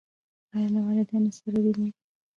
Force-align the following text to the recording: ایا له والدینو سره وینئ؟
ایا 0.53 0.67
له 0.73 0.79
والدینو 0.85 1.31
سره 1.39 1.57
وینئ؟ 1.63 1.91